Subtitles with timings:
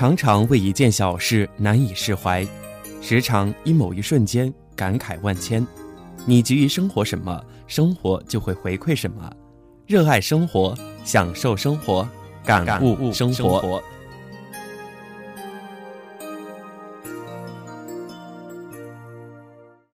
[0.00, 2.42] 常常为一件小事难以释怀
[3.02, 5.66] 时常因某一瞬间感慨万千。
[6.24, 9.30] 你给予生活什么生活就会回馈什么。
[9.86, 10.74] 热爱生活
[11.04, 12.08] 享受生活
[12.42, 13.82] 感悟生活。